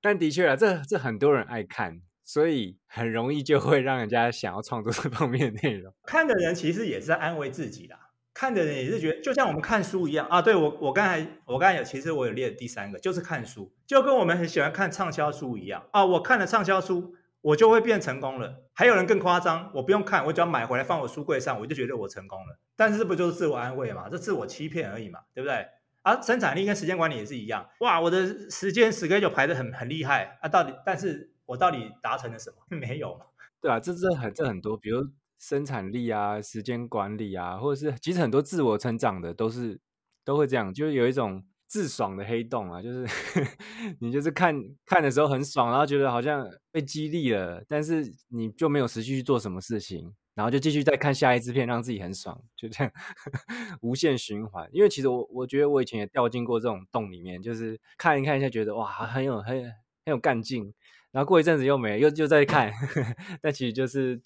[0.00, 2.02] 但的确啊，这这很多人爱看。
[2.28, 5.94] 所以很容易就会让人家想要创作这方面的内容。
[6.02, 7.96] 看的人其实也是在安慰自己的，
[8.34, 10.42] 看的人也是觉得，就像我们看书一样啊。
[10.42, 16.04] 对，我，我刚才我刚才有，其实我有列第三个，就是看书，就跟我们很喜欢看畅销书一样啊。
[16.04, 17.14] 我看了畅销书，
[17.46, 18.64] 我就会变成功了。
[18.74, 22.58] 还有人更夸张，我不用看，我只要买回来放我书柜上，我就觉得我成功了。
[22.76, 24.08] 但是这不就是自我安慰嘛？
[24.08, 25.66] 这自我欺骗而已嘛，对不对？
[26.02, 27.68] 啊，生产力跟时间管理也是一样。
[27.80, 31.32] 哇，我的时间 schedule 排得很很厉害啊，到底但是。
[31.46, 32.56] 我到底达成了什么？
[32.76, 33.16] 没有，
[33.60, 35.06] 对啊，这这很这很多，比如
[35.38, 39.78] 生产力啊、时间管理啊，或者是其实很多自我成长的都是
[40.24, 43.06] 都会这样，就是有一种自爽的黑洞啊，就是
[44.00, 52.92] 你就是看看的时候很爽，然后觉得好像被激励了，但是你就没有持续去做什么事情，然后就继续再看下一支片，让自己很爽，就这样
[53.82, 54.68] 无限循环。
[54.72, 59.72] 因为其实我我觉得我以前也掉进过这种洞里面，就是看一看一下，觉得哇，很有很很
[60.06, 60.72] 有干劲。
[61.12, 62.70] 然后过一阵子又没，又又再看，
[63.40, 64.20] 但其实就是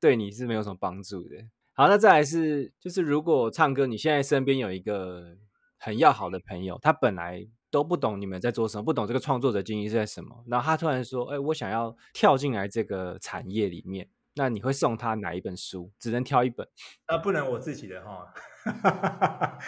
[0.00, 1.36] 对你是没有什么帮助的。
[1.74, 5.36] 好，那再来是，就是如果唱歌，你现在身边有一个
[5.86, 15.92] 很要好的朋友，他本来都不懂你们在做什么，不懂这个创作者经验是在什么，然后他突然说：“哎，我想要跳进来这个产业里面。”那你会送他哪一本书？
[16.00, 16.66] 只能挑一本？
[17.06, 18.34] 那不能我自己的哈。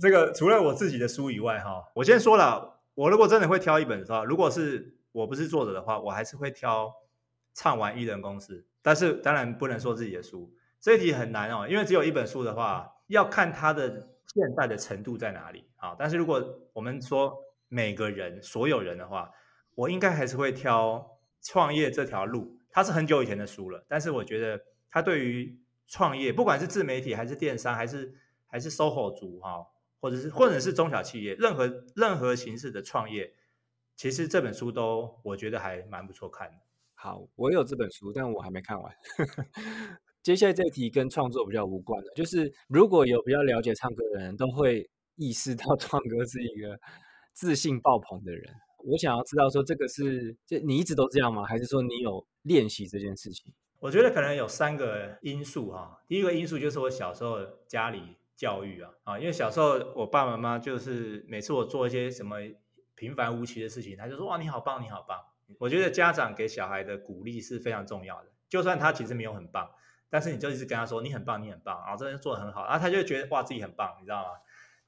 [0.00, 2.80] 这个除了我自己的书以外哈，我先说了。
[2.94, 6.92] 我如果真的会挑一本的话，如果是我不是作者的话，我还是会挑
[7.54, 8.66] 唱玩艺人公司。
[8.82, 15.94] 但是当然不能说自己的书，这一题很难哦，因为只有一本书的话，要看他的现代的程度在哪里啊。
[15.98, 17.36] 但是如果我们说
[17.68, 19.30] 每个人所有人的话，
[19.74, 22.58] 我应该还是会挑创业这条路。
[22.70, 28.14] 它是很久以前的书了，但是我觉得它对于创业，不管是自媒体还是电商，还是
[28.46, 29.66] 还是 SOHO 族哈。
[30.00, 33.34] 或者是或者是中小企业，任何任何形式的创业，
[33.94, 36.56] 其实这本书都我觉得还蛮不错看的。
[36.94, 38.92] 好，我有这本书，但我还没看完。
[40.22, 46.78] 接下来这题跟创作比较无关的，就是如果有比较了解唱歌的人，都会意识到 创哥是一个
[47.32, 48.54] 自信爆棚的人。
[48.84, 51.44] 我想要知道说，这个是就你一直都这样吗？
[51.44, 53.52] 还是说你有练习这件事情？
[53.80, 56.02] 我觉得可能有三个因素哈。
[56.06, 58.16] 第一个因素就是我小时候家里。
[58.34, 62.38] 教育啊啊，因为小时候我爸爸妈妈就是每次我做一些什么
[62.96, 65.16] 平凡无奇的事情，他就说哇，你好棒，你好棒。
[65.60, 69.70] 我觉得家长给小孩的鼓励是非常重要的，就算他其实没有很棒，
[70.12, 74.28] 但是你就一直跟他说你很棒，你很棒啊，这人做得很好，然后他就觉得哇自己很棒，你知道吗？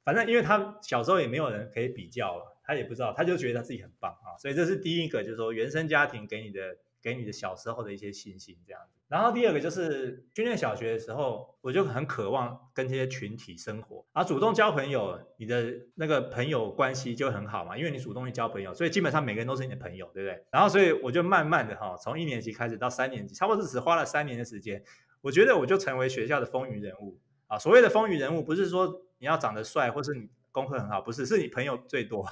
[0.05, 6.77] 反正因为他小时候也没有人可以比较了，他也不知道，他就觉得他自己很棒啊，所以这是第一个，就是说原生家庭给你的。
[7.05, 8.99] 给你的小时候的一些信心，这样子。
[9.09, 20.43] 然后第二个就是，训练小学的时候，我就很渴望跟这些群体生活，而主动交朋友，你的那个朋友关系就很好嘛，因为你主动去交朋友，所以基本上每个人都是你的朋友，对不对？
[20.51, 24.83] 然后所以我就慢慢的哈，从一年级开始到三年级，差不多是只花了三年的时间，
[25.25, 27.59] 我觉得我就成为学校的风云人物啊。
[27.59, 32.27] 所谓的风云人物，不是说你要长得帅，或是你功课很好，不是，是你朋友最多。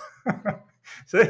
[1.07, 1.27] 所以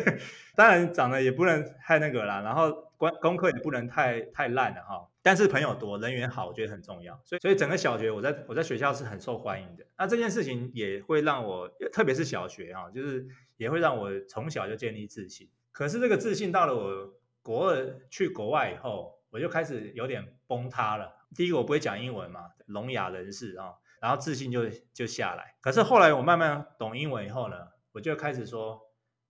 [0.57, 5.09] 当然长得也不能太那个啦，然后功功课也不能太太烂了哈。
[5.23, 7.21] 但是朋友多，人缘好，我觉得很重要。
[7.23, 9.87] 所以所以整个小学我在我在学校是很受欢迎的。
[9.97, 13.25] 那这件事情也会让我，特别是小学哈，就是
[13.57, 15.49] 也会让我从小就建立自信。
[15.71, 21.22] 可是这个自信到了我国二去国外以后，我就开始有点崩塌了。
[21.35, 25.57] 第一个我不会讲英文嘛，聋哑人士啊，然后自信就就下来。
[25.61, 28.81] 可是后来我慢慢懂英文以后呢，我就开始说。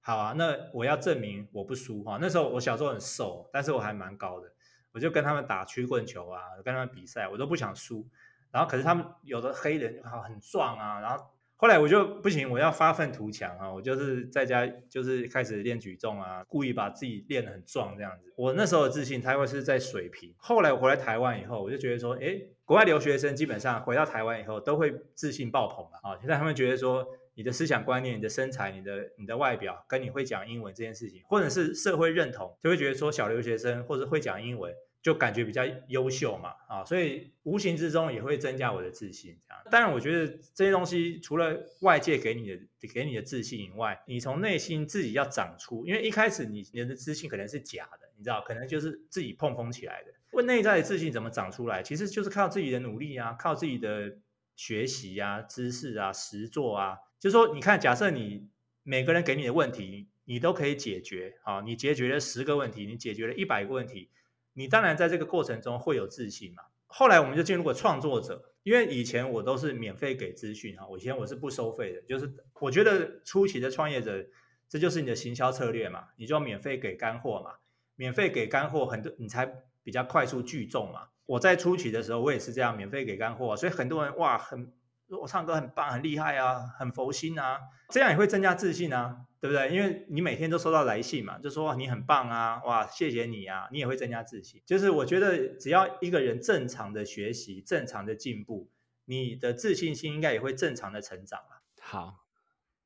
[0.05, 2.19] 好啊，那我要证明我不输哈。
[2.21, 4.53] 那时候我小时候很瘦，但是我还蛮高的，
[4.91, 8.11] 我就跟他们打曲棍球啊，跟他们比赛，我都不想输。
[8.51, 11.25] 然后可是他们有的黑人好很壮啊，然后
[11.63, 18.33] 后来我就不行，我要发愤图强啊，我就是在家就是开始练举重啊，故意把自己练得很壮这样子。
[18.37, 20.35] 我那时候的自信，他会是在水平。
[20.39, 26.19] 后来我回来台湾以后，我就觉得说，诶，国外留学生基本上回到台湾以后都会自信爆棚了啊。
[26.19, 27.07] 现在他们觉得说。
[27.35, 34.71] 你的思想观念、你的身材、你的你的外表，跟你会讲英文这件事情，或者是社会认同，就会觉得说小留学生或者会讲英文，
[35.03, 39.37] 就感觉比较优秀嘛，啊，所以无形之中也会增加我的自信。
[39.49, 50.13] 这样，当然，我觉得这些东西除了外界给你的给你的自信以外，你从内心自己要长出，因为一开始你你的自信可能是假的，你知道，可能就是自己碰风起来的。
[50.31, 54.19] 问内在的自信怎么长出来，其实就是靠自己的努力啊，靠自己的
[54.55, 56.99] 学习啊、知识啊、实作啊。
[57.19, 58.49] 就是说，你看，假设你
[58.85, 64.11] 每个人给你的问题，你都可以解决，啊，你解决了十个问题，你解决了一百个问题。
[64.55, 66.63] 你当然在这个过程中会有自信嘛。
[66.87, 74.27] 后来我们就进入过创作者，因为以前我都是免费给资讯哈，我以前我是不收费的，就是我觉得初期的创业者，
[74.69, 77.53] 这就是你的行销策略嘛，你就要免费给干货嘛，
[77.97, 81.09] 免费给干货，很多你才比较快速聚众嘛。
[81.25, 84.71] 我在初期的时候，我也是这样免费给干货，所以很多人哇，很
[85.21, 87.59] 我唱歌很棒，很厉害啊，很佛心啊，
[87.91, 89.27] 这样也会增加自信啊。
[89.43, 89.75] 对不对？
[89.75, 94.63] 因为你每天都收到来信嘛，就说你很棒啊，哇，谢谢你啊，你也会增加自信。
[94.65, 98.71] 就是我觉得只要一个人正常的学习，正常的进步，
[99.07, 101.41] 你的自信心应该也会正常的成长。
[101.81, 102.19] 好，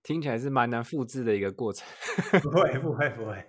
[0.02, 1.86] 听起来是蛮难复制的一个过程。
[2.40, 3.46] 不会，不会，不会，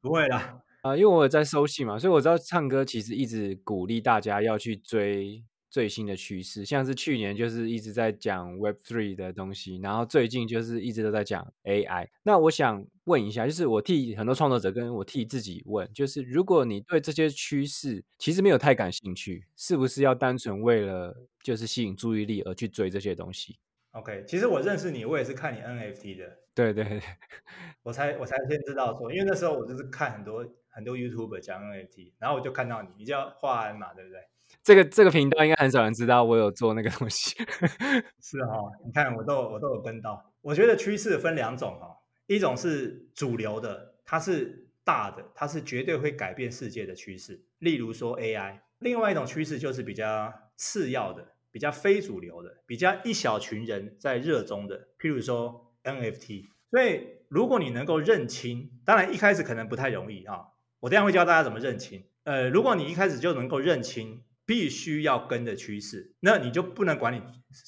[0.00, 0.62] 不会啦。
[0.80, 5.44] 啊、呃，因为我有在收信嘛，所以我知道唱歌其实一直鼓励大家要去追。
[5.68, 12.08] 最新的趋势，像是去年就是一直在讲 Web Three 的东西，然后最近就是一直都在讲 AI。
[12.22, 23.58] 那我想问一下，就是我替很多创作者跟我替自己问，就是如果你对这些趋势其实没有太感兴趣，是不是要单纯为了就是吸引注意力而去追这些东西
[23.92, 27.02] ？OK，其实我认识你，我也是看你 NFT 的，对对对，
[27.82, 34.20] 我才我才先知道说，因为那时候我就是看很多很多 YouTuber 讲 NFT，然后我就看到你，你叫华安嘛，对不对？
[34.62, 37.36] 这个这个频道应该很少人知道我有做那个东西，
[38.20, 40.32] 是哈、你看我都我都有跟到。
[40.42, 48.60] 我觉得趋势分两种哈，一种是主流的，它是大的，它是绝对会改变世界的趋势，例如说 AI。
[48.80, 56.48] 另外一种趋势就是比较次要的，比较非主流的，比较一小群人在热衷的，譬如说 NFT。
[56.72, 60.48] 所以如果你能够认清，当然一开始可能不太容易啊，
[60.80, 62.04] 我等下会教大家怎么认清。
[62.24, 64.24] 呃，如果你一开始就能够认清。
[64.46, 67.20] 必须要跟的趋势，那你就不能管你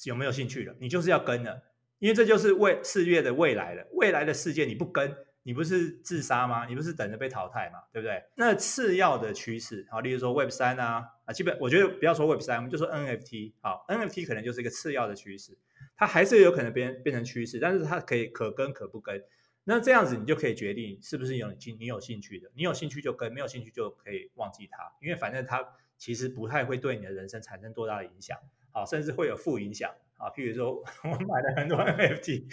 [0.05, 1.61] 有没有兴趣了，你就是要跟了，
[1.99, 3.85] 因为这就是未四月的未来了。
[3.91, 5.13] 未来的世界你不跟，
[5.43, 6.65] 你不是自杀吗？
[6.67, 7.79] 你不是等着被淘汰吗？
[7.91, 8.23] 对不对？
[8.37, 15.57] 那次要的趋势，好，例如说 Web 三啊，啊，基本我觉得不要说 Web 三，我们就说 NFT，好，NFT 可能就是一个次要的趋势，
[15.97, 19.21] 它还是有可能变变成趋势，但是它可以可跟可不跟。
[19.65, 25.75] 那这样子你就可以决定是不是有兴你有兴趣的，你有兴趣就跟，没有兴趣就可以忘记它，因为反正它。
[25.99, 28.35] 其实不太会对你的人生产生多大的影响，
[28.71, 30.31] 啊，甚至会有负影响啊。
[30.31, 32.45] 譬如说，我买了很多 NFT，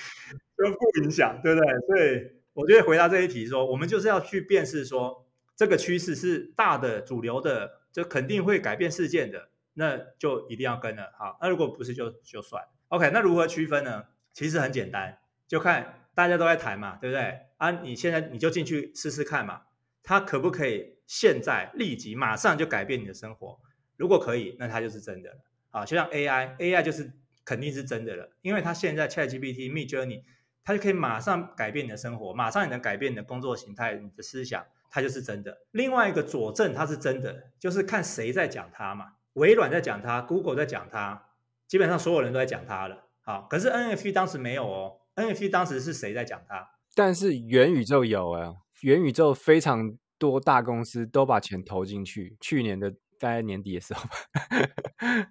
[0.59, 1.81] 有负影响，对不对？
[1.87, 11.13] 所以我就会回答这一题说，我们就是要去辨识说，这个趋势是大的、主流的，就肯定会改变事件的，那就一定要跟了。
[11.17, 12.65] 好，那如果不是就就算。
[12.89, 14.07] OK，那如何区分呢？
[14.33, 17.41] 其实很简单，就看大家都在谈嘛，对不对？
[17.59, 19.63] 啊，你现在你就进去试试看嘛，
[20.03, 20.96] 它可不可以？
[21.07, 23.59] 现在立即马上就改变你的生活，
[23.97, 25.37] 如果可以，那它就是真的了
[25.71, 25.85] 啊！
[25.85, 27.13] 就像 AI，AI 就是
[27.45, 30.23] 肯定是真的了，因为它现在 ChatGPT、Midjourney，
[30.65, 35.57] 它就可以马上改变你的生活，马上也能改变你的工作形态、你的思想，它就是真的。
[35.71, 39.13] 另外一个佐证它是真的，就是看谁在讲它嘛。
[39.35, 41.29] 微软在讲它，Google 在讲它，
[41.69, 43.05] 基本上所有人都在讲它了。
[43.21, 46.69] 好，可是 NFT 当时没有哦，NFT 当时是谁在讲它？
[46.95, 49.97] 但是元宇宙有啊，元宇宙非常。
[50.19, 54.11] 多大公司都把钱投进去，去年的大概年底的时候吧。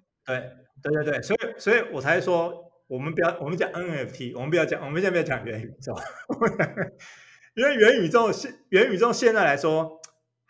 [0.26, 5.94] 对对对对，所以所以我才说，我们不要我们讲 NFT，我们不要讲，我们现在不要讲元宇宙，
[7.54, 10.00] 因为元宇宙现元宇宙现在来说，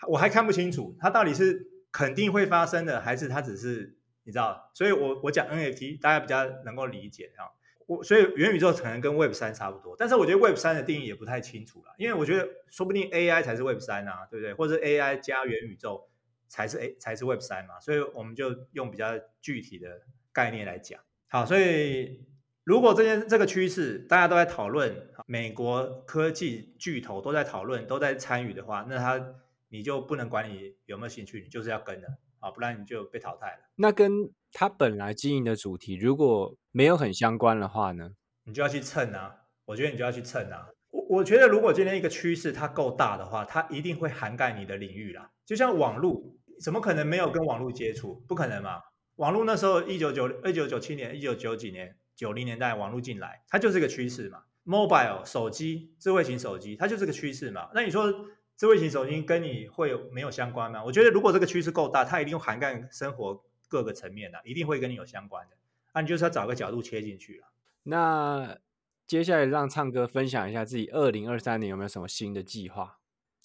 [0.09, 4.71] 我还看不清楚它到底是肯定会发生的，还是它只是你知道？
[4.75, 7.53] 所以我我讲 NFT，大家比较能够理解啊。
[7.87, 14.55] 我所以元宇宙可能跟 Web 三差不多，但是我觉得 Web 三的定义也不太清楚了，因为我觉得说不定 AI 才是 Web 三啊，对不对？
[14.55, 16.09] 或者 AI 加元宇宙
[16.49, 21.01] 才是 A 才是 Web 三嘛，所以我们就用比较具体的概念来讲。
[21.29, 22.27] 好，所以
[22.65, 29.35] 如果这件这个趋势大家都在讨论，美国科技巨头都在讨论，都在参与的话，那他
[29.69, 32.09] 你就不能管你有没有兴趣，你就是要跟的
[32.41, 33.59] 啊，不然你就被淘汰了。
[33.77, 38.13] 那跟他本来经营的主题如果没有很相关的话呢，
[38.45, 39.31] 你就要去蹭啊！
[39.67, 40.67] 我觉得你就要去蹭啊！
[40.93, 45.31] 我我觉得如果今天一个趋势它够大的话，它一定会涵盖你的领域啦。
[45.45, 48.15] 就像网络，怎么可能没有跟网络接触？
[48.27, 48.81] 不可能嘛！
[49.17, 54.39] 网络那时候一九九一九九七年、一九九几年、九零年代网络进来，它就是个趋势嘛。
[54.65, 57.69] Mobile 手机、智慧型手机，它就是个趋势嘛。
[57.75, 58.11] 那你说
[58.57, 60.83] 智慧型手机跟你会没有相关吗？
[60.83, 65.57] 我觉得如果这个趋势够大，它一定涵盖生活各个层面的，一定会跟你有相关的。
[65.93, 67.47] 那、啊、你就是要找个角度切进去了。
[67.85, 68.59] 那
[69.07, 72.99] 接下来让唱歌分享一下自己二零二三年有没有什么新的计划？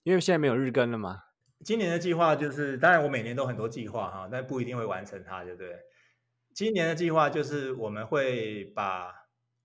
[0.03, 1.23] 因为现在没有日更了嘛。
[1.63, 5.79] 今年的计划就是，当然我每年都很多计划哈，但不一定会完成它，对不对？
[6.53, 9.13] 今年的计划就是我们会把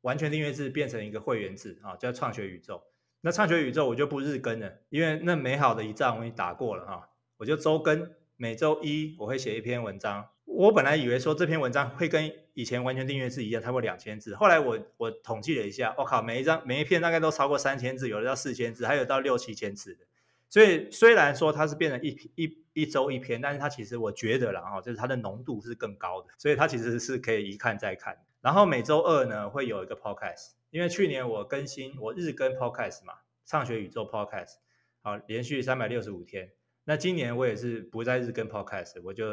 [0.02, 2.82] 完全订阅制变成一个会员制啊，叫创学宇宙。
[3.22, 10.28] 那创学宇宙我就不日更了，因为那美好的一仗我已经打过了哈，我就周更，每周一我会写一篇文章。
[10.45, 14.34] 我本来以为说这篇文章会跟以前完全订阅制一样，差不多两千字。
[14.37, 20.07] 后来我我统计了一下，我靠，每一张每一篇大概都超过三千字，有的到四千字，还有到六七千字的。
[20.49, 28.16] 所以虽然说它是变成一一一周一篇，但是它其实我觉得了哈，就是它的浓度是更高的，所以它其实是可以一看再看。
[28.41, 30.53] 然后每周二呢会有一个 podcast。
[30.70, 33.14] 因为去年我更新我日更 podcast 嘛，
[33.47, 34.57] 畅学宇宙 podcast，
[35.01, 36.51] 好，连续三百六十五天。
[36.89, 39.24] 那今年我也是不再日更 podcast，我就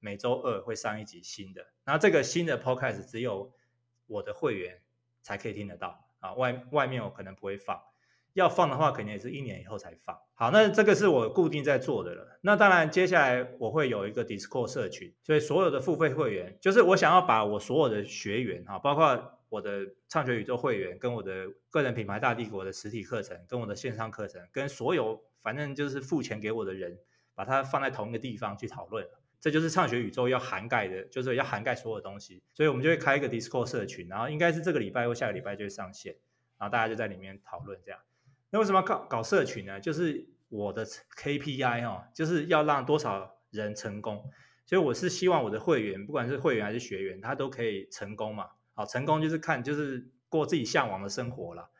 [0.00, 1.64] 每周二会上一集新的。
[1.84, 3.52] 然后这个新的 podcast 只有
[4.08, 4.82] 我的会员
[5.22, 7.80] 才可以听得到啊，外外面我可能不会放。
[8.32, 10.18] 要放的话，肯定也是一年以后才放。
[10.34, 12.40] 好，那这个是我固定在做的了。
[12.40, 26.98] 那当然，接下来我会有一个 Discord 社群，所以所有的付费会员，就是我想要把我所有的学员哈，包括我的畅学宇宙会员，跟我的个人品牌大帝国的实体课程，跟我的线上课程，跟所有反正就是付钱给我的人，
[27.34, 29.06] 把它放在同一个地方去讨论。
[29.40, 32.42] 这就是畅学宇宙要涵盖的，就是要涵盖所有东西。
[32.52, 36.16] 所以我们就会开一个 Discord 社群，然后应该是这个礼拜或下个礼拜就会上线，
[36.58, 38.00] 然后大家就在里面讨论这样。
[38.50, 39.78] 那为什么搞搞社群呢？
[39.78, 44.28] 就是我的 KPI 哦，就是要让多少人成功，
[44.66, 48.48] 所以我是希望我的会员，不管是会员还是学员，他都可以成功嘛。
[48.74, 51.70] 好，成功就是看就是过自己向往的生活了。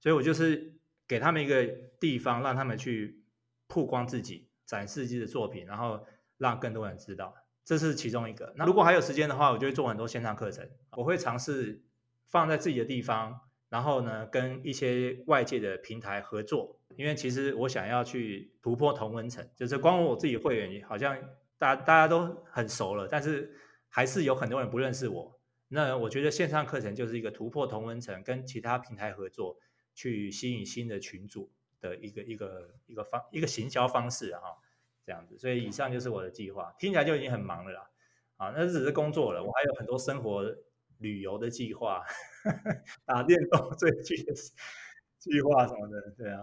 [0.00, 0.74] 所以我就是
[1.08, 1.64] 给他们一个
[2.00, 3.22] 地方，让他们去
[3.68, 6.06] 曝光自己，展示自己的作品，然后
[6.38, 7.34] 让更多人知道，
[7.64, 8.52] 这是其中一个。
[8.56, 11.82] 那如果还有时间的话，我就会做很多线上课程，我会尝试
[12.26, 13.40] 放在自己的地方。
[13.68, 21.18] 然后呢，跟一些外界的平台合作，因为其实我想要去突破同温层，就是光我自己会员好像
[21.58, 23.52] 大家大家都很熟了，但是
[23.88, 25.36] 还是有很多人不认识我。
[25.66, 29.58] 那我觉得线上课程就是一个突破同温层，跟其他平台合作，
[29.96, 34.40] 去吸引新的群组的一个一个一个方一个行销方式啊，
[35.04, 35.36] 这样子。
[35.36, 37.90] 所以以上就是我的计划，听起来就已经很忙了啦，
[38.36, 40.44] 啊，那只是工作了，我还有很多生活
[40.98, 42.04] 旅游的计划。
[43.04, 44.32] 打电动追剧的
[45.18, 46.40] 计划什么的，对啊，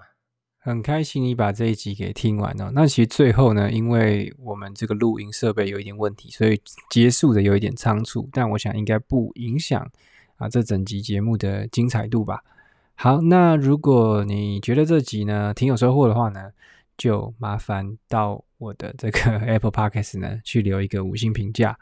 [0.58, 2.72] 很开心你把这一集给听完了。
[2.72, 9.90] 那其实最后呢，因为我们这个录音设备有一点问题，所以结束的有一点仓促，但我想应该不影响
[10.38, 12.44] 啊这整集节目的精彩度吧。
[12.96, 16.52] 好，那如果你觉得这集呢挺有收获的话呢，
[16.98, 21.78] 就麻烦到我的这个 Apple Podcast 呢去留一个五星评价。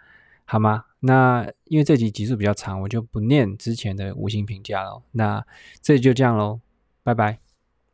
[0.45, 0.83] 好吗？
[0.99, 5.01] 那因为这集集数比较长，我就不念之前的五星评价了。
[5.11, 5.45] 那
[5.81, 6.59] 这就这样喽，
[7.03, 7.50] 拜拜。